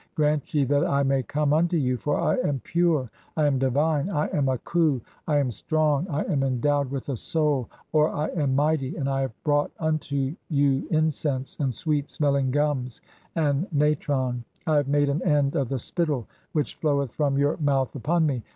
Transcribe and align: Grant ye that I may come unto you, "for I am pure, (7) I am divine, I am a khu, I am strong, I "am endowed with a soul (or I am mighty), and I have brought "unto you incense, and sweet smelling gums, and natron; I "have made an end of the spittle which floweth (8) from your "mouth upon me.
Grant 0.15 0.55
ye 0.55 0.63
that 0.65 0.83
I 0.83 1.03
may 1.03 1.21
come 1.21 1.53
unto 1.53 1.77
you, 1.77 1.95
"for 1.95 2.19
I 2.19 2.35
am 2.37 2.59
pure, 2.61 3.11
(7) 3.35 3.37
I 3.37 3.45
am 3.45 3.59
divine, 3.59 4.09
I 4.09 4.25
am 4.29 4.49
a 4.49 4.57
khu, 4.57 4.99
I 5.27 5.37
am 5.37 5.51
strong, 5.51 6.07
I 6.09 6.23
"am 6.23 6.41
endowed 6.41 6.89
with 6.89 7.09
a 7.09 7.15
soul 7.15 7.69
(or 7.93 8.09
I 8.09 8.29
am 8.29 8.55
mighty), 8.55 8.95
and 8.95 9.07
I 9.07 9.21
have 9.21 9.43
brought 9.43 9.69
"unto 9.79 10.35
you 10.49 10.87
incense, 10.89 11.59
and 11.59 11.71
sweet 11.71 12.09
smelling 12.09 12.49
gums, 12.49 12.99
and 13.35 13.71
natron; 13.71 14.43
I 14.65 14.77
"have 14.77 14.87
made 14.87 15.07
an 15.09 15.21
end 15.21 15.55
of 15.55 15.69
the 15.69 15.77
spittle 15.77 16.25
which 16.53 16.77
floweth 16.77 17.11
(8) 17.11 17.13
from 17.13 17.37
your 17.37 17.57
"mouth 17.57 17.93
upon 17.93 18.25
me. 18.25 18.41